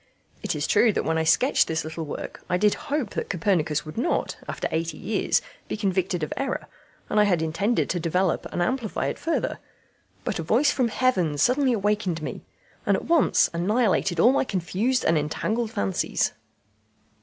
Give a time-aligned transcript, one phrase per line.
[0.41, 3.85] It is true that when I sketched this little work I did hope that Copernicus
[3.85, 6.67] would not, after eighty years, be convicted of error;
[7.07, 9.59] and I had intended to develop and amplify it further,
[10.23, 12.41] but a voice from heaven suddenly awakened me,
[12.83, 16.31] and at once annihilated all my confused and entangled fancies."